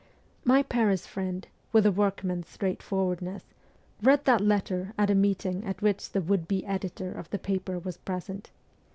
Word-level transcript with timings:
My 0.43 0.63
Paris 0.63 1.05
friend, 1.05 1.47
with 1.71 1.85
a 1.85 1.91
workman's 1.91 2.49
straightforwardness, 2.49 3.53
read 4.01 4.25
that 4.25 4.41
letter 4.41 4.95
at 4.97 5.11
a 5.11 5.13
meeting 5.13 5.63
at 5.63 5.83
which 5.83 6.09
the 6.11 6.21
would 6.21 6.47
be 6.47 6.65
editor 6.65 7.11
of 7.11 7.29
the 7.29 7.37
paper 7.37 7.77
was 7.77 7.97
present. 7.97 8.49